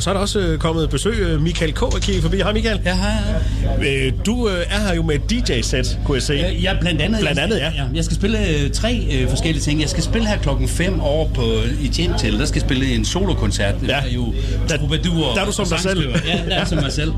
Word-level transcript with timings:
og 0.00 0.04
så 0.04 0.10
er 0.10 0.14
der 0.14 0.20
også 0.20 0.38
øh, 0.38 0.58
kommet 0.58 0.90
besøg. 0.90 1.14
øh, 1.18 1.42
Michael 1.42 1.72
K. 1.74 1.82
er 1.82 1.98
kigget 2.02 2.22
forbi. 2.22 2.36
Hej 2.36 2.52
Michael. 2.52 2.80
Ja, 2.84 2.94
hej. 2.94 3.86
Øh, 3.86 4.12
du 4.26 4.44
er 4.44 4.78
her 4.86 4.94
jo 4.94 5.02
med 5.02 5.14
et 5.14 5.30
DJ-sæt, 5.30 5.98
kunne 6.04 6.14
jeg 6.16 6.22
se. 6.22 6.34
Ja, 6.62 6.72
blandt 6.80 7.00
andet. 7.00 7.20
Blandt 7.20 7.38
andet, 7.38 7.58
ja. 7.58 7.70
Jeg 7.94 8.04
skal 8.04 8.16
spille 8.16 8.68
tre 8.68 9.26
forskellige 9.28 9.62
ting. 9.62 9.80
Jeg 9.80 9.88
skal 9.88 10.02
spille 10.02 10.28
her 10.28 10.38
klokken 10.38 10.68
5 10.68 11.00
over 11.00 11.28
på, 11.28 11.42
i 11.80 11.90
Jamtel. 11.98 12.38
Der 12.38 12.44
skal 12.44 12.60
spille 12.60 12.94
en 12.94 13.04
solokoncert. 13.04 13.74
Ja. 13.82 13.86
Der 13.86 13.94
er 13.94 14.08
jo 14.08 14.34
troubadour 14.68 15.34
der 15.34 15.40
er 15.40 15.46
du 15.46 15.52
som 15.52 15.66
dig 15.68 15.80
selv. 15.80 16.14
Ja, 16.26 16.40
der 16.48 16.56
er 16.56 16.64
som 16.64 16.78
mig 16.78 16.92
selv. 16.92 17.12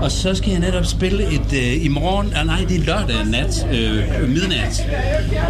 Og 0.00 0.10
så 0.10 0.34
skal 0.34 0.50
jeg 0.50 0.60
netop 0.60 0.86
spille 0.86 1.24
et 1.24 1.52
øh, 1.52 1.84
i 1.84 1.88
morgen, 1.88 2.32
ah, 2.36 2.46
nej, 2.46 2.64
det 2.68 2.76
er 2.76 2.84
lørdag 2.84 3.26
nat, 3.26 3.66
øh, 3.72 4.28
midnat, 4.28 4.86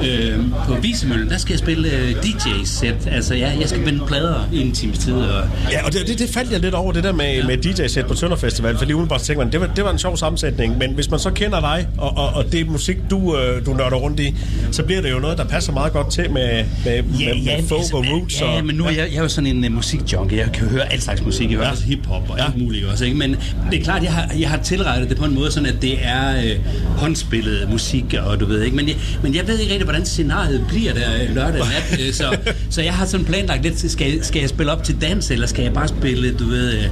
øh, 0.05 0.39
på 0.66 0.75
Visemøllen. 0.75 1.30
Der 1.30 1.39
skal 1.39 1.52
jeg 1.52 1.59
spille 1.59 1.91
øh, 1.91 2.14
DJ-sæt. 2.23 3.09
Altså, 3.11 3.34
ja, 3.34 3.50
jeg 3.61 3.68
skal 3.68 3.84
vende 3.84 4.07
plader 4.07 4.48
i 4.52 4.61
en 4.61 4.73
times 4.73 4.98
tid. 4.98 5.14
Og, 5.14 5.45
Ja, 5.73 5.86
og 5.86 5.93
det, 5.93 6.09
det, 6.09 6.18
det 6.18 6.29
faldt 6.30 6.52
jeg 6.52 6.61
lidt 6.61 6.75
over, 6.79 6.92
det 6.92 7.04
der 7.04 7.12
med, 7.12 7.34
ja. 7.34 7.46
med 7.46 7.56
DJ-sæt 7.56 8.06
på 8.06 8.14
Tønder 8.14 8.36
Festival, 8.36 8.78
fordi 8.78 8.92
umiddelbart 8.92 9.20
tænkte 9.20 9.45
man, 9.45 9.52
det 9.52 9.60
var, 9.60 9.66
det 9.77 9.84
var 9.84 9.91
en 9.91 9.98
sjov 9.98 10.16
sammensætning, 10.16 10.78
men 10.78 10.95
hvis 10.95 11.10
man 11.10 11.20
så 11.20 11.30
kender 11.30 11.60
dig, 11.60 11.87
og, 11.98 12.16
og, 12.16 12.28
og 12.34 12.52
det 12.52 12.68
musik, 12.68 12.96
du, 13.10 13.37
øh, 13.37 13.66
du 13.66 13.73
nørder 13.74 13.96
rundt 13.96 14.20
i, 14.20 14.34
så 14.73 14.82
bliver 14.82 15.02
det 15.02 15.10
jo 15.10 15.18
noget, 15.18 15.38
der 15.38 15.45
passer 15.45 15.73
meget 15.73 15.92
godt 15.92 16.12
til 16.12 16.30
med, 16.30 16.64
med, 16.84 17.02
med, 17.02 17.45
med 17.45 17.68
folk 17.68 17.95
og 17.95 18.04
roots. 18.12 18.41
Ja, 18.41 18.46
og, 18.46 18.66
men 18.66 18.77
nu 18.77 18.84
er 18.84 18.91
jeg, 18.91 19.09
jeg 19.10 19.18
er 19.18 19.23
jo 19.23 19.28
sådan 19.28 19.56
en 19.56 19.64
uh, 19.64 19.73
musikjunkie. 19.73 20.38
Jeg 20.38 20.52
kan 20.54 20.68
høre 20.68 20.92
alt 20.92 21.02
slags 21.02 21.23
musik. 21.24 21.51
Jeg 21.51 21.56
hører 21.56 21.62
Ja. 21.62 21.66
ja. 21.68 21.73
også 21.73 21.84
hiphop 21.84 22.30
og 22.30 22.38
Ja. 22.38 22.45
alt 22.45 22.59
muligt 22.62 22.87
også. 22.87 23.04
Ikke? 23.04 23.16
Men 23.16 23.37
det 23.70 23.80
er 23.80 23.84
klart, 23.84 24.02
jeg 24.02 24.12
har, 24.12 24.30
jeg 24.38 24.51
har 24.51 24.56
tilrettet 24.56 25.09
det 25.09 25.16
på 25.18 25.24
en 25.24 25.34
måde, 25.34 25.51
sådan 25.52 25.68
at 25.68 25.82
det 25.82 25.98
er 26.06 26.37
øh, 26.45 26.56
håndspillet 26.96 27.68
musik, 27.70 28.04
og 28.26 28.40
du 28.40 28.46
ved 28.46 28.62
ikke. 28.62 28.76
Men 28.76 28.88
jeg, 28.88 28.96
men 29.23 29.34
jeg 29.34 29.48
ved 29.48 29.59
ikke 29.59 29.73
rigtig, 29.73 29.84
hvordan 29.84 30.04
scenariet 30.06 30.65
bliver 30.68 30.92
der 30.92 31.15
øh, 31.23 31.34
lørdag 31.34 31.59
nat. 31.59 32.01
øh, 32.06 32.12
så, 32.12 32.37
så 32.70 32.82
jeg 32.82 32.95
har 32.95 33.06
sådan 33.06 33.26
planlagt 33.26 33.62
lidt, 33.62 33.90
skal, 33.90 34.24
skal 34.24 34.40
jeg 34.40 34.48
spille 34.48 34.73
op 34.73 34.84
til 34.84 35.01
dans, 35.01 35.30
eller 35.30 35.46
skal 35.46 35.62
jeg 35.62 35.73
bare 35.73 35.88
spille, 35.88 36.32
du 36.34 36.45
ved, 36.45 36.67
øh, 36.74 36.84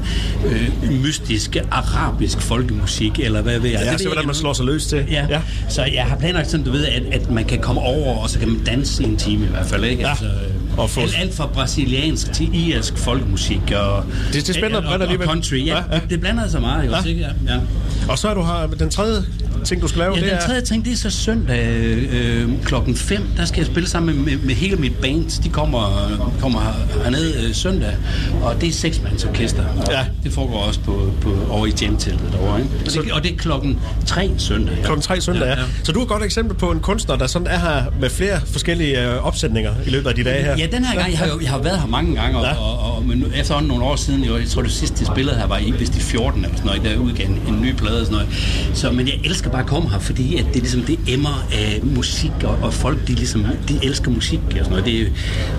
øh, 0.85 0.93
mystisk 1.03 1.57
arabisk 1.71 2.41
folkemusik, 2.41 3.21
eller 3.21 3.43
hvad 3.43 3.59
ved 3.59 3.71
jeg. 3.71 3.81
Ja, 3.85 3.91
Det 3.93 3.99
ved 4.01 4.07
hvordan 4.07 4.27
man 4.27 4.35
slår 4.35 4.53
sig 4.53 4.65
løs 4.65 4.87
til. 4.87 5.05
Ja. 5.11 5.27
Ja. 5.31 5.41
Så 5.69 5.85
jeg 5.85 6.05
har 6.05 6.17
planlagt 6.17 6.51
sådan, 6.51 6.67
du 6.67 6.73
ved, 6.73 6.87
at, 6.87 7.03
at 7.13 7.31
man 7.31 7.45
kan 7.45 7.59
komme 7.59 7.81
over, 7.81 8.17
og 8.17 8.31
så 8.31 8.39
kan 8.39 8.49
man 8.49 8.65
danse 8.65 9.05
en 9.05 9.17
time 9.17 9.45
i 9.45 9.49
hvert 9.49 9.67
fald, 9.67 9.85
ikke? 9.85 10.03
Ja. 10.03 10.09
Altså, 10.11 10.25
øh, 10.25 10.79
Og 10.79 10.91
få- 10.91 11.01
alt, 11.01 11.15
alt 11.19 11.35
fra 11.35 11.47
brasiliansk 11.47 12.33
til 12.33 12.69
irsk 12.69 12.97
folkemusik 12.99 13.61
og, 13.77 14.05
Det- 14.33 14.33
det 14.33 14.49
er 14.49 14.53
spændende, 14.53 14.79
og, 14.89 15.01
og, 15.01 15.07
og 15.19 15.25
country. 15.25 15.67
Ja, 15.67 15.77
Ja, 15.77 15.83
ja. 15.93 16.01
Det 16.11 16.21
blander 16.21 16.49
sig 16.49 16.61
meget, 16.61 16.87
jo, 16.87 16.91
Ja. 16.91 17.09
ikke? 17.09 17.21
Ja, 17.21 17.55
ja. 17.55 17.61
Og 18.09 18.19
så 18.19 18.29
er 18.29 18.35
du 18.35 18.43
her, 18.43 18.67
den 18.79 18.91
tredje 18.91 19.23
ting, 19.65 19.83
du 19.83 19.89
skal 19.89 19.99
lave, 19.99 20.15
Ja, 20.15 20.21
det 20.21 20.31
den 20.31 20.37
er... 20.39 20.41
tredje 20.47 20.61
ting, 20.61 20.85
det 20.85 20.93
er 20.93 20.97
så 20.97 21.11
søndag 21.11 21.67
øh, 22.13 22.49
klokken 22.65 22.97
5. 22.97 23.23
Der 23.37 23.45
skal 23.45 23.59
jeg 23.59 23.67
spille 23.67 23.89
sammen 23.89 24.17
med, 24.17 24.25
med, 24.25 24.43
med 24.47 24.55
hele 24.55 24.77
mit 24.77 24.95
band. 24.97 25.43
De 25.43 25.49
kommer, 25.49 26.11
kommer 26.41 26.61
her- 26.61 27.03
herned 27.03 27.35
øh, 27.49 27.55
søndag, 27.55 27.95
og 28.43 28.61
det 28.61 28.69
er 28.69 28.73
seksmandsorkester. 28.73 29.65
Og 29.65 29.85
Ja. 29.91 30.05
Det 30.25 30.33
foregår 30.33 30.57
også 30.59 30.81
på, 30.81 31.13
på, 31.21 31.35
over 31.51 31.67
i 31.67 31.73
jamteltet 31.83 32.33
derovre. 32.33 32.59
Ikke? 32.61 32.71
Og, 32.87 33.05
det, 33.05 33.13
og 33.13 33.23
det 33.23 33.33
er 33.33 33.37
klokken 33.37 33.79
3 34.07 34.31
søndag. 34.39 34.77
Klokken 34.85 35.03
tre 35.03 35.21
søndag, 35.21 35.43
ja, 35.47 35.51
ja. 35.61 35.65
Så 35.85 35.93
du 35.93 35.99
er 35.99 36.03
et 36.03 36.09
godt 36.09 36.23
eksempel 36.23 36.57
på 36.57 36.71
en 36.71 36.81
kunstner, 36.81 37.17
der 37.17 37.27
sådan 37.27 37.49
er 37.49 37.59
her 37.59 37.85
med 38.01 38.11
flere 38.11 38.41
forskellige 38.47 39.03
øh, 39.13 39.27
opsætninger 39.27 39.73
i 39.87 39.91
løbet 39.91 40.09
af 40.09 40.15
de 40.15 40.25
dage 40.25 40.43
her. 40.45 40.57
Ja, 40.59 40.67
den 40.77 40.85
her 40.85 40.95
gang, 40.99 41.11
jeg 41.11 41.19
har 41.19 41.27
jo 41.27 41.41
jeg 41.43 41.51
har 41.51 41.59
været 41.59 41.81
her 41.81 41.87
mange 41.87 42.15
gange, 42.15 42.39
og, 42.39 42.45
Ja. 42.45 42.51
ja. 42.51 42.57
og, 42.61 42.97
og 42.97 43.05
men 43.07 43.25
efterhånden 43.37 43.69
nogle 43.69 43.85
år 43.85 43.97
siden, 43.97 44.25
jo, 44.25 44.37
jeg 44.37 44.47
tror 44.49 44.63
det 44.63 44.73
sidste 44.73 44.97
jeg 45.01 45.07
spillede 45.07 45.37
her 45.37 45.47
var 45.47 45.59
i, 45.59 45.71
vist 45.79 45.97
i 45.97 46.01
14 46.01 46.45
eller 46.45 46.57
sådan 46.57 46.67
noget, 46.67 46.83
der 46.85 46.97
udgav 46.97 47.27
en, 47.27 47.43
en 47.49 47.61
ny 47.63 47.75
plade 47.75 47.96
og 48.01 48.07
sådan 48.07 48.27
noget. 48.27 48.29
Så, 48.75 48.93
men 48.93 49.07
jeg 49.07 49.21
elsker 49.25 49.51
bare 49.51 49.63
at 49.63 49.67
komme 49.69 49.91
her, 49.91 49.99
fordi 49.99 50.37
at 50.37 50.45
det, 50.55 50.63
ligesom, 50.63 50.83
det 50.83 50.99
emmer 51.09 51.47
af 51.53 51.81
musik, 51.83 52.33
og, 52.45 52.59
og 52.63 52.75
folk, 52.75 53.09
de, 53.09 53.13
ligesom, 53.13 53.47
de 53.69 53.79
elsker 53.83 54.11
musik 54.11 54.41
og 54.51 54.53
sådan 54.53 54.71
noget. 54.71 54.85
Det, 54.85 55.13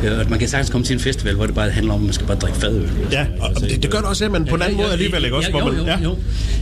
øh, 0.03 0.19
at 0.19 0.29
man 0.29 0.39
kan 0.39 0.47
sagtens 0.47 0.69
komme 0.69 0.85
til 0.85 0.93
en 0.93 0.99
festival, 0.99 1.35
hvor 1.35 1.45
det 1.45 1.55
bare 1.55 1.69
handler 1.69 1.93
om, 1.93 1.99
at 1.99 2.05
man 2.05 2.13
skal 2.13 2.27
bare 2.27 2.37
drikke 2.37 2.57
fadøl. 2.57 2.89
Ja, 3.11 3.25
og 3.39 3.61
det, 3.61 3.83
det 3.83 3.91
gør 3.91 3.97
det 3.97 4.07
også, 4.07 4.23
ja, 4.25 4.29
men 4.29 4.45
på 4.45 4.55
en 4.55 4.61
anden 4.61 4.77
måde 4.77 4.91
alligevel, 4.91 5.23
ikke 5.23 5.37
også? 5.37 5.51
Jo, 5.51 5.65
man, 5.65 5.77
jo, 5.77 5.85
ja. 5.85 5.99
jo, 6.03 6.17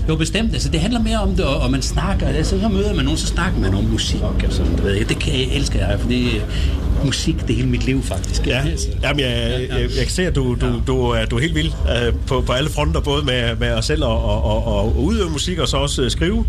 jo, 0.10 0.16
bestemt. 0.16 0.54
Altså, 0.54 0.70
det 0.70 0.80
handler 0.80 1.02
mere 1.02 1.20
om 1.20 1.36
det, 1.36 1.46
og, 1.46 1.58
og 1.58 1.72
man 1.72 1.82
snakker. 1.82 2.28
Altså, 2.28 2.60
så 2.62 2.68
møder 2.68 2.94
man 2.94 3.06
nogen, 3.06 3.18
så 3.18 3.28
snakker 3.28 3.60
man 3.60 3.74
om 3.74 3.84
musik 3.84 4.22
og 4.22 4.36
sådan, 4.50 4.80
ved. 4.84 4.94
jeg. 4.94 5.10
Det 5.10 5.20
kan 5.20 5.34
jeg, 5.34 5.48
elsker 5.56 5.88
jeg, 5.88 6.00
for 6.00 6.10
det 6.10 6.42
musik, 7.06 7.36
det 7.42 7.50
er 7.50 7.56
hele 7.56 7.68
mit 7.70 7.86
liv, 7.86 8.04
faktisk. 8.04 8.48
Ja, 8.48 8.62
Altså. 8.68 8.88
Jamen, 9.04 9.20
jeg, 9.20 9.66
jeg, 9.70 9.80
jeg 9.80 9.90
kan 10.04 10.10
se, 10.10 10.28
at 10.28 10.36
du, 10.36 10.58
du, 10.62 10.82
du, 10.88 11.10
er, 11.10 11.26
du 11.26 11.36
er 11.36 11.42
helt 11.42 11.56
vild 11.56 11.68
uh, 11.68 12.20
på, 12.28 12.42
på 12.42 12.54
alle 12.54 12.70
fronter, 12.70 13.00
både 13.00 13.26
med, 13.26 13.56
med 13.56 13.72
os 13.72 13.86
selv 13.86 14.04
og, 14.04 14.24
og, 14.24 14.44
og, 14.44 14.66
og 14.68 15.04
udøve 15.04 15.30
musik, 15.30 15.60
og 15.60 15.65
så 15.68 15.78
også 15.78 16.02
uh, 16.02 16.10
skrive, 16.10 16.46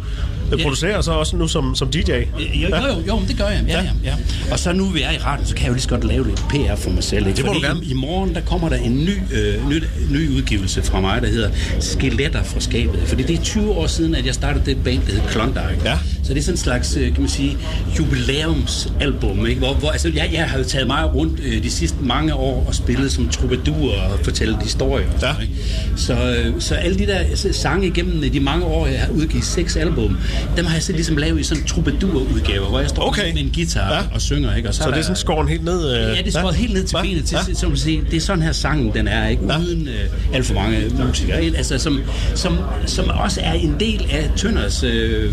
ja. 0.51 0.57
Ja. 0.57 0.63
producere, 0.63 0.97
og 0.97 1.05
så 1.05 1.13
også 1.13 1.37
nu 1.37 1.49
som, 1.49 1.75
som 1.75 1.89
DJ. 1.89 2.11
Jo, 2.11 2.25
jo, 2.55 2.69
jo, 2.69 3.03
jo, 3.09 3.19
men 3.19 3.29
det 3.29 3.39
gør 3.39 3.49
jeg. 3.49 3.65
Ja, 3.69 3.83
ja, 3.83 3.91
ja. 4.05 4.15
Og 4.53 4.59
så 4.59 4.73
nu 4.73 4.85
vi 4.85 5.03
er 5.03 5.11
i 5.11 5.19
radioen, 5.19 5.47
så 5.47 5.55
kan 5.55 5.63
jeg 5.63 5.69
jo 5.69 5.75
lige 5.75 5.83
så 5.83 5.89
godt 5.89 6.05
lave 6.05 6.27
lidt 6.27 6.45
PR 6.49 6.77
for 6.77 6.91
mig 6.91 7.05
selv. 7.05 7.27
Ikke? 7.27 7.37
Det 7.37 7.45
må 7.45 7.53
Fordi 7.53 7.63
du 7.63 7.67
gerne. 7.67 7.85
I, 7.85 7.91
I 7.91 7.95
morgen, 7.95 8.35
der 8.35 8.41
kommer 8.41 8.69
der 8.69 8.77
en 8.77 9.05
ny, 9.05 9.19
øh, 9.33 9.69
ny, 9.69 9.83
ny 10.11 10.37
udgivelse 10.37 10.83
fra 10.83 11.01
mig, 11.01 11.23
der 11.23 11.29
hedder 11.29 11.51
Skeletter 11.81 12.43
fra 12.43 12.61
skabet. 12.61 13.01
Fordi 13.07 13.23
det 13.23 13.39
er 13.39 13.43
20 13.43 13.71
år 13.71 13.87
siden, 13.87 14.15
at 14.15 14.27
jeg 14.27 14.35
startede 14.35 14.65
det 14.65 14.85
band, 14.85 15.01
der 15.07 15.13
hedder 15.13 15.29
Klondike. 15.29 15.81
Ja. 15.85 15.99
Så 16.27 16.35
det 16.35 16.39
er 16.41 16.43
sådan 16.45 16.55
en 16.55 16.59
slags, 16.59 16.97
øh, 16.97 17.13
kan 17.13 17.21
man 17.21 17.29
sige, 17.29 17.57
jubilæumsalbum, 17.99 19.47
ikke? 19.47 19.59
Hvor, 19.59 19.75
hvor 19.75 19.91
altså, 19.91 20.09
jeg, 20.15 20.31
jeg 20.33 20.45
har 20.51 20.59
jo 20.59 20.65
taget 20.65 20.87
meget 20.87 21.15
rundt 21.15 21.41
øh, 21.45 21.63
de 21.63 21.71
sidste 21.71 21.97
mange 22.01 22.35
år 22.35 22.65
og 22.69 22.75
spillet 22.75 23.13
som 23.13 23.29
troubadour 23.29 23.93
og 23.93 24.19
fortalt 24.23 24.63
historier. 24.63 25.07
Ja. 25.23 25.33
ikke? 25.43 25.55
Så, 25.97 26.13
øh, 26.15 26.55
så 26.61 26.75
alle 26.75 26.99
de 26.99 27.07
der 27.07 27.15
altså, 27.19 27.53
sange 27.53 27.87
igennem 27.87 28.25
øh, 28.25 28.33
de 28.33 28.41
mange 28.41 28.65
år, 28.65 28.87
jeg 28.87 29.01
har 29.01 29.13
udgivet 29.13 29.45
seks 29.45 29.77
album, 29.77 30.19
dem 30.57 30.65
har 30.65 30.75
jeg 30.75 30.83
så 30.83 30.93
ligesom 30.93 31.17
lavet 31.17 31.41
i 31.41 31.43
sådan 31.43 31.65
troubadour-udgaver, 31.65 32.69
hvor 32.69 32.81
jeg 32.81 32.89
står 32.89 33.03
Okay. 33.09 33.33
med 33.35 33.43
en 33.43 33.53
guitar 33.55 33.93
Ja. 33.93 33.97
ja. 33.97 34.03
og 34.15 34.21
synger. 34.21 34.55
Ikke? 34.57 34.69
Og 34.69 34.75
Så 34.75 34.91
det 34.91 34.99
er 34.99 35.03
sådan 35.03 35.17
skåren 35.17 35.49
helt 35.49 35.65
ned? 35.65 35.85
Uh, 35.85 35.93
Ja, 36.17 36.23
det 36.23 36.27
er 36.35 36.39
skåret 36.39 36.55
helt 36.57 36.73
ned 36.75 36.85
til 36.85 36.97
benet. 37.03 37.25
Til, 37.25 37.39
Ja. 37.49 37.55
som 37.55 37.71
du 37.71 37.77
siger, 37.77 38.03
det 38.11 38.17
er 38.17 38.21
sådan 38.21 38.43
her 38.43 38.53
sangen, 38.53 38.93
den 38.95 39.09
er, 39.09 39.29
ikke? 39.29 39.43
Ja. 39.53 39.59
Uden 39.59 39.89
øh, 39.89 40.35
alt 40.35 40.47
for 40.47 40.55
mange 40.55 40.79
musikere. 41.07 41.45
ikke? 41.45 41.57
Altså, 41.57 41.79
som, 41.79 42.01
som, 42.35 42.59
som 42.87 43.09
også 43.09 43.41
er 43.45 43.53
en 43.53 43.77
del 43.81 44.07
af 44.11 44.31
Tønders 44.37 44.83
øh, 44.83 45.33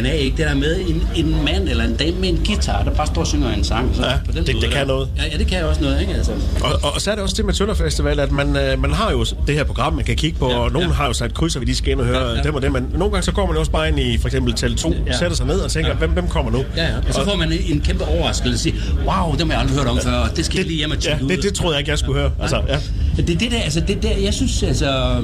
DNA, 0.00 0.12
ikke? 0.12 0.36
Det 0.36 0.46
der 0.46 0.54
med 0.54 0.80
en, 0.88 1.08
en 1.16 1.44
mand 1.44 1.68
eller 1.68 1.84
en 1.84 1.96
dame 1.96 2.16
med 2.20 2.28
en 2.28 2.40
guitar, 2.46 2.82
der 2.84 2.90
bare 2.90 3.06
står 3.06 3.20
og 3.20 3.26
synger 3.26 3.52
en 3.52 3.64
sang. 3.64 3.96
Så 3.96 4.02
Ja, 4.06 4.12
på 4.26 4.32
den 4.32 4.46
det- 4.46 4.54
måde, 4.54 4.64
det 4.66 4.72
kan 4.72 4.80
der- 4.80 4.86
noget. 4.86 5.08
Ja, 5.16 5.22
ja, 5.32 5.38
det 5.38 5.46
kan 5.46 5.64
også 5.64 5.80
noget, 5.80 6.00
ikke? 6.00 6.14
Altså. 6.14 6.32
Og, 6.60 6.72
og, 6.82 6.92
og 6.94 7.00
så 7.00 7.10
er 7.10 7.14
det 7.14 7.22
også 7.24 7.34
det 7.36 7.44
med 7.44 7.54
Tønder 7.54 7.74
Festival, 7.74 8.20
at 8.20 8.32
man, 8.32 8.56
øh, 8.56 8.80
man 8.82 8.92
har 8.92 9.10
jo 9.10 9.24
det 9.46 9.54
her 9.54 9.64
program, 9.64 9.92
man 9.92 10.04
kan 10.04 10.16
kigge 10.16 10.38
på, 10.38 10.50
Ja, 10.50 10.56
og 10.58 10.72
nogen 10.72 10.88
ja. 10.88 10.94
har 10.94 11.06
jo 11.06 11.12
sat 11.12 11.34
krydser, 11.34 11.60
vi 11.60 11.66
lige 11.66 11.76
skal 11.76 11.92
ind 11.92 12.00
og 12.00 12.06
høre 12.06 12.28
Ja, 12.30 12.34
ja. 12.36 12.42
dem 12.42 12.54
og 12.54 12.62
dem, 12.62 12.72
men 12.72 12.86
nogle 12.92 13.10
gange 13.12 13.22
så 13.24 13.32
går 13.32 13.46
man 13.46 13.54
jo 13.54 13.60
også 13.60 13.72
bare 13.72 13.88
ind 13.88 14.00
i 14.00 14.18
for 14.18 14.28
eksempel 14.28 14.52
tal 14.54 14.74
2, 14.76 14.94
Ja. 15.06 15.18
sætter 15.18 15.36
sig 15.36 15.46
ned 15.46 15.60
og 15.60 15.70
tænker, 15.70 15.90
Ja. 15.90 15.96
hvem, 15.96 16.10
hvem 16.10 16.28
kommer 16.28 16.50
nu? 16.52 16.64
Ja, 16.76 16.82
ja. 16.84 16.88
Og 17.08 17.14
så 17.14 17.24
får 17.24 17.36
man 17.36 17.52
en 17.66 17.80
kæmpe 17.80 18.04
overraskelse 18.04 18.54
og 18.54 18.58
sige, 18.58 18.74
wow, 19.06 19.32
det 19.32 19.40
har 19.40 19.48
jeg 19.52 19.60
aldrig 19.60 19.76
hørt 19.78 19.86
om 19.86 19.98
før, 19.98 20.12
og 20.12 20.36
det 20.36 20.44
skal 20.44 20.56
jeg 20.56 20.66
lige 20.66 20.76
hjem 20.76 20.90
og 20.90 20.96
Ja, 20.96 21.00
tjekke 21.00 21.24
ud. 21.24 21.28
det, 21.30 21.42
det 21.42 21.54
troede 21.54 21.74
jeg 21.74 21.80
ikke, 21.80 21.90
jeg 21.90 21.98
skulle 21.98 22.20
høre. 22.20 22.30
Altså, 22.40 22.62
ja. 22.68 22.78
Det 23.16 23.30
er 23.30 23.38
det 23.38 23.50
der, 23.50 23.60
altså 23.60 23.80
det 23.80 24.02
der, 24.02 24.16
jeg 24.16 24.34
synes 24.34 24.62
altså, 24.62 25.22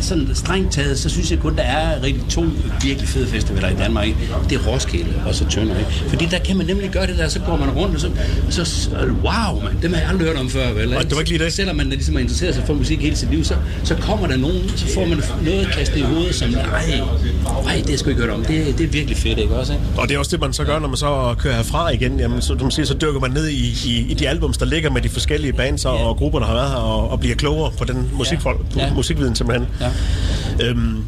sådan 0.00 0.28
strengt 0.34 0.72
taget, 0.72 0.98
så 0.98 1.08
synes 1.08 1.30
jeg 1.30 1.38
kun, 1.38 1.56
der 1.56 1.62
er 1.62 2.02
rigtig 2.02 2.22
to 2.28 2.44
virkelig 2.82 3.08
fede 3.08 3.26
festivaler 3.26 3.68
i 3.68 3.74
Danmark. 3.74 4.06
Ikke? 4.06 4.18
Det 4.50 4.58
er 4.58 4.66
Roskilde 4.68 5.12
og 5.26 5.34
så 5.34 5.44
Tønder. 5.48 5.78
Ikke? 5.78 5.90
Fordi 6.08 6.26
der 6.30 6.38
kan 6.38 6.56
man 6.56 6.66
nemlig 6.66 6.90
gøre 6.90 7.06
det 7.06 7.18
der, 7.18 7.28
så 7.28 7.40
går 7.40 7.56
man 7.56 7.70
rundt, 7.70 7.94
og 7.94 8.00
så, 8.00 8.10
så 8.50 8.64
så 8.64 8.90
wow, 9.22 9.62
man, 9.62 9.82
dem 9.82 9.92
har 9.92 10.00
jeg 10.00 10.08
aldrig 10.08 10.28
hørt 10.28 10.36
om 10.36 10.50
før, 10.50 10.72
vel? 10.72 10.96
Og 10.96 11.02
det 11.02 11.12
var 11.12 11.18
ikke 11.18 11.30
lige 11.30 11.44
det. 11.44 11.52
Selvom 11.52 11.76
man 11.76 11.88
ligesom 11.88 12.14
har 12.14 12.20
interesseret 12.20 12.54
sig 12.54 12.64
for 12.66 12.74
musik 12.74 13.00
hele 13.00 13.16
sit 13.16 13.30
liv, 13.30 13.44
så, 13.44 13.54
så 13.84 13.94
kommer 13.94 14.26
der 14.26 14.36
nogen, 14.36 14.68
så 14.76 14.86
får 14.94 15.06
man 15.06 15.22
noget 15.44 15.68
kastet 15.72 15.96
i 15.96 16.00
hovedet, 16.00 16.34
som, 16.34 16.50
nej, 16.50 16.62
nej, 16.62 17.74
det 17.76 17.84
har 17.84 17.90
jeg 17.90 17.98
sgu 17.98 18.10
ikke 18.10 18.22
hørt 18.22 18.30
om. 18.30 18.44
Det, 18.44 18.78
det 18.78 18.84
er 18.84 18.88
virkelig 18.88 19.16
fedt, 19.16 19.38
ikke 19.38 19.54
også? 19.54 19.72
Ikke? 19.72 19.84
Og 19.96 20.08
det 20.08 20.14
er 20.14 20.18
også 20.18 20.30
det, 20.30 20.40
man 20.40 20.52
så 20.52 20.64
gør, 20.64 20.78
når 20.78 20.88
man 20.88 20.96
så 20.96 21.34
kører 21.38 21.54
herfra 21.54 21.90
igen. 21.90 22.20
Jamen, 22.20 22.42
så, 22.42 22.54
du 22.54 22.70
siger, 22.70 22.86
så 22.86 22.94
dykker 22.94 23.20
man 23.20 23.30
ned 23.30 23.48
i, 23.48 23.74
i, 23.84 24.06
i 24.08 24.14
de 24.14 24.28
albums, 24.28 24.58
der 24.58 24.66
ligger 24.66 24.90
med 24.90 25.02
de 25.02 25.08
forskellige 25.08 25.52
bands 25.52 25.84
og, 25.84 25.98
og 25.98 26.16
grupper, 26.16 26.38
der 26.38 26.46
har 26.46 26.54
været 26.54 26.70
her, 26.70 26.76
og, 26.76 27.10
og 27.10 27.20
bliver 27.20 27.31
klogere 27.34 27.72
på 27.78 27.84
den 27.84 28.10
musikfolk, 28.12 28.58
på 28.72 28.78
Ja. 28.80 28.94
musikviden 28.94 29.34
simpelthen. 29.34 29.68
Ja. 29.80 29.90
Øhm, 30.66 31.04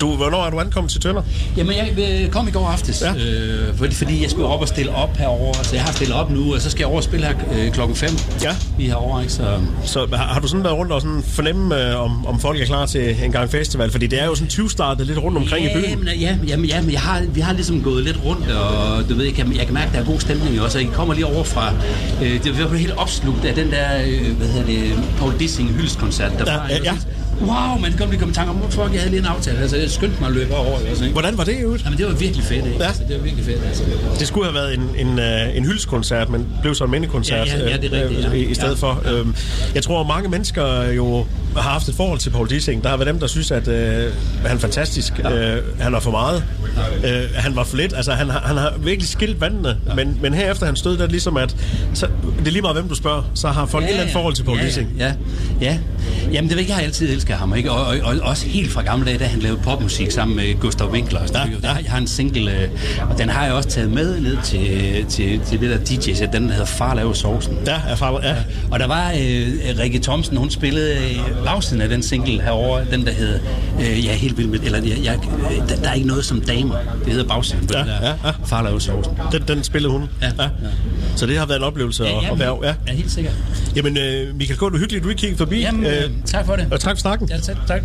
du, 0.00 0.16
hvornår 0.16 0.44
er 0.46 0.50
du 0.50 0.60
ankommet 0.60 0.92
til 0.92 1.00
Tønder? 1.00 1.22
Jamen, 1.56 1.72
jeg 1.76 2.22
øh, 2.24 2.30
kom 2.30 2.48
i 2.48 2.50
går 2.50 2.66
aftes, 2.68 3.02
Ja. 3.02 3.12
ja. 3.12 3.24
øh, 3.24 3.76
fordi, 3.76 3.94
fordi 3.94 4.22
jeg 4.22 4.30
skulle 4.30 4.46
op 4.48 4.60
og 4.60 4.68
stille 4.68 4.94
op 4.94 5.16
herover. 5.16 5.52
Så 5.62 5.74
jeg 5.76 5.82
har 5.84 5.92
stillet 5.92 6.16
op 6.16 6.30
nu, 6.30 6.54
og 6.54 6.60
så 6.60 6.70
skal 6.70 6.80
jeg 6.80 6.86
over 6.88 6.96
og 6.96 7.02
spille 7.04 7.26
her 7.26 7.34
øh, 7.58 7.72
klokken 7.72 7.96
5 7.96 8.10
Ja. 8.42 8.56
lige 8.78 8.88
herovre. 8.88 9.20
Ikke? 9.22 9.32
Så, 9.32 9.58
Så 9.84 10.06
har, 10.12 10.24
har 10.26 10.40
du 10.40 10.48
sådan 10.48 10.64
været 10.64 10.76
rundt 10.76 10.92
og 10.92 11.00
sådan 11.00 11.22
fornemme, 11.26 11.90
øh, 11.90 12.02
om, 12.04 12.26
om 12.26 12.40
folk 12.40 12.60
er 12.60 12.64
klar 12.66 12.86
til 12.86 13.16
en 13.24 13.32
gang 13.32 13.50
festival? 13.50 13.90
Fordi 13.90 14.06
det 14.06 14.20
er 14.22 14.26
jo 14.26 14.34
sådan 14.34 14.48
20 14.48 14.70
startet 14.70 15.06
lidt 15.06 15.18
rundt 15.18 15.38
omkring 15.38 15.66
i 15.66 15.68
byen. 15.74 15.84
Jamen, 15.90 16.08
ja, 16.20 16.36
jamen, 16.48 16.66
ja, 16.66 16.80
men 16.80 16.92
jeg 16.92 17.00
har, 17.00 17.22
vi 17.34 17.40
har 17.40 17.52
ligesom 17.52 17.82
gået 17.82 18.04
lidt 18.04 18.18
rundt, 18.24 18.50
og 18.50 19.08
du 19.08 19.14
ved, 19.14 19.24
jeg 19.24 19.34
kan, 19.34 19.56
jeg 19.56 19.64
kan 19.64 19.74
mærke, 19.74 19.86
at 19.88 19.94
der 19.94 20.00
er 20.00 20.04
god 20.04 20.20
stemning 20.20 20.60
også. 20.60 20.78
Og 20.78 20.84
I 20.84 20.86
kommer 20.92 21.14
lige 21.14 21.26
over 21.26 21.44
fra, 21.44 21.72
øh, 22.22 22.44
det 22.44 22.70
var 22.70 22.76
helt 22.76 22.94
opslugt 22.96 23.44
af 23.44 23.54
den 23.54 23.70
der, 23.70 23.86
øh, 24.06 24.36
hvad 24.36 24.46
hedder 24.48 24.66
det, 24.66 24.92
Paul 25.18 25.34
Dissing 25.38 25.70
hyldskoncert 25.70 26.32
derfra. 26.38 26.52
Ja, 26.52 26.60
ja, 26.68 26.74
ikke? 26.74 26.86
ja. 26.86 26.92
Wow, 27.40 27.78
man 27.80 27.92
kom 27.98 28.10
lige 28.10 28.18
komme 28.20 28.32
i 28.32 28.34
tanke 28.34 28.50
om, 28.50 28.56
hvorfor 28.56 28.82
jeg 28.82 29.00
havde 29.00 29.10
lige 29.10 29.20
en 29.20 29.26
aftale. 29.26 29.58
Altså, 29.58 29.76
jeg 29.76 29.90
skyndte 29.90 30.16
mig 30.20 30.28
at 30.28 30.34
løbe 30.34 30.54
over. 30.56 30.78
Også, 30.90 31.04
ikke? 31.04 31.12
Hvordan 31.12 31.38
var 31.38 31.44
det 31.44 31.64
ud? 31.64 31.78
Jamen, 31.84 31.98
det 31.98 32.06
var 32.06 32.12
virkelig 32.12 32.44
fedt, 32.44 32.66
ikke? 32.66 32.76
Ja. 32.80 32.86
Altså, 32.86 33.02
det 33.08 33.16
var 33.16 33.22
virkelig 33.22 33.44
fedt, 33.44 33.60
altså. 33.66 33.82
Det 34.18 34.28
skulle 34.28 34.46
have 34.46 34.54
været 34.54 34.74
en, 34.74 35.06
en, 35.06 35.18
øh, 35.18 35.56
en 35.56 35.64
hyldskoncert, 35.64 36.30
men 36.30 36.46
blev 36.62 36.74
så 36.74 36.84
en 36.84 36.90
mindekoncert 36.90 37.46
Ja, 37.48 37.58
ja, 37.58 37.70
ja, 37.70 37.76
det 37.76 37.94
er 37.94 38.02
rigtigt, 38.02 38.26
øh, 38.26 38.32
ja. 38.32 38.38
i, 38.38 38.50
i 38.50 38.54
stedet 38.54 38.82
Ja. 38.82 38.86
for. 38.86 39.02
Øhm, 39.12 39.34
Jeg 39.74 39.82
tror, 39.82 40.02
mange 40.02 40.28
mennesker 40.28 40.84
jo 40.84 41.26
har 41.56 41.70
haft 41.70 41.88
et 41.88 41.94
forhold 41.94 42.18
til 42.18 42.30
Paul 42.30 42.50
Dissing. 42.50 42.84
Der 42.84 42.88
har 42.88 42.96
været 42.96 43.06
dem, 43.06 43.20
der 43.20 43.26
synes, 43.26 43.50
at 43.50 43.68
øh, 43.68 44.12
han 44.46 44.56
er 44.56 44.60
fantastisk. 44.60 45.18
Ja. 45.18 45.56
Øh, 45.56 45.80
han 45.80 45.92
var 45.92 46.00
for 46.00 46.10
meget. 46.10 46.44
Ja. 47.02 47.22
Øh, 47.22 47.30
han 47.34 47.56
var 47.56 47.64
for 47.64 47.76
lidt. 47.76 47.92
Altså, 47.96 48.12
han, 48.12 48.30
har, 48.30 48.40
han 48.40 48.56
har 48.56 48.72
virkelig 48.78 49.08
skilt 49.08 49.40
vandene. 49.40 49.76
Ja. 49.88 49.94
Men, 49.94 50.18
men 50.22 50.34
herefter 50.34 50.66
han 50.66 50.76
stod 50.76 50.96
der 50.96 51.06
ligesom, 51.06 51.36
at 51.36 51.56
så, 51.94 52.06
det 52.38 52.48
er 52.48 52.52
lige 52.52 52.62
meget, 52.62 52.76
hvem 52.76 52.88
du 52.88 52.94
spørger, 52.94 53.22
så 53.34 53.48
har 53.48 53.66
folk 53.66 53.82
ja, 53.82 53.88
et 53.88 53.90
eller 53.90 54.02
andet 54.02 54.12
forhold 54.12 54.34
til 54.34 54.44
Paul 54.44 54.58
ja, 54.58 54.64
Dissing. 54.64 54.88
Ja, 54.98 55.12
ja. 55.60 55.78
Jamen, 56.32 56.48
det 56.48 56.56
ved 56.56 56.62
jeg, 56.62 56.68
jeg 56.68 56.76
har 56.76 56.82
altid 56.82 57.12
elsket 57.12 57.36
ham. 57.36 57.54
Ikke? 57.54 57.70
Og, 57.70 57.86
og, 57.86 57.96
og, 58.02 58.20
også 58.22 58.46
helt 58.46 58.72
fra 58.72 58.82
gamle 58.82 59.06
dage, 59.06 59.18
da 59.18 59.24
han 59.24 59.40
lavede 59.40 59.60
popmusik 59.62 60.10
sammen 60.10 60.36
med 60.36 60.60
Gustav 60.60 60.90
Winkler. 60.90 61.20
Og 61.20 61.28
ja, 61.34 61.40
ja. 61.62 61.74
Jeg 61.74 61.90
har 61.90 61.98
en 61.98 62.06
single, 62.06 62.62
øh, 62.62 62.68
og 63.10 63.18
den 63.18 63.28
har 63.28 63.44
jeg 63.44 63.54
også 63.54 63.68
taget 63.68 63.90
med 63.90 64.20
ned 64.20 64.36
til, 64.44 65.04
til, 65.08 65.40
til 65.40 65.60
det 65.60 65.70
der 65.70 65.78
DJ-sæt. 65.78 66.32
Den 66.32 66.50
hedder 66.50 66.64
Far 66.64 66.94
laver 66.94 67.12
sovsen. 67.12 67.58
Ja, 67.66 67.80
ja, 67.88 67.94
far, 67.94 68.20
ja. 68.22 68.34
Og 68.70 68.78
der 68.78 68.86
var 68.86 69.10
øh, 69.10 69.78
Rikke 69.78 69.98
Thomsen, 69.98 70.36
hun 70.36 70.50
spillede 70.50 70.96
øh, 70.96 71.37
bagsiden 71.44 71.82
af 71.82 71.88
den 71.88 72.02
single 72.02 72.42
herovre, 72.42 72.84
den 72.90 73.06
der 73.06 73.12
hed 73.12 73.40
øh, 73.80 74.04
Jeg 74.04 74.12
er 74.12 74.16
helt 74.16 74.38
vild 74.38 74.46
med, 74.48 74.60
eller 74.60 74.78
jeg, 74.78 74.98
jeg, 75.04 75.18
der, 75.68 75.76
der 75.76 75.88
er 75.88 75.94
ikke 75.94 76.06
noget 76.08 76.24
som 76.24 76.40
damer. 76.40 76.76
Det 77.04 77.12
hedder 77.12 77.28
bagsiden 77.28 77.66
på 77.66 77.72
Ja, 77.72 77.78
den 77.78 77.88
der 77.88 78.00
ja, 78.02 78.14
ja. 78.24 78.32
Far 78.46 78.62
laver 78.62 78.78
sovsen. 78.78 79.12
Den, 79.32 79.42
den 79.48 79.64
spillede 79.64 79.92
hun. 79.92 80.08
Ja, 80.22 80.26
ja. 80.42 80.48
Så 81.16 81.26
det 81.26 81.38
har 81.38 81.46
været 81.46 81.58
en 81.58 81.64
oplevelse 81.64 82.04
Ja, 82.04 82.20
ja, 82.22 82.32
at 82.32 82.38
være. 82.38 82.58
Ja. 82.62 82.74
ja, 82.86 82.92
helt 82.92 83.10
sikkert. 83.10 83.34
Jamen, 83.76 83.96
øh, 83.98 84.34
Michael 84.36 84.58
K., 84.58 84.60
du 84.60 84.78
hyggeligt, 84.78 85.04
du 85.04 85.08
ikke 85.08 85.20
kiggede 85.20 85.38
forbi. 85.38 85.60
Jamen, 85.60 85.86
øh, 85.86 86.10
tak 86.24 86.46
for 86.46 86.56
det. 86.56 86.66
Og 86.70 86.80
tak 86.80 86.96
for 86.96 87.00
snakken. 87.00 87.28
Ja, 87.28 87.38
tak. 87.38 87.56
tak. 87.66 87.82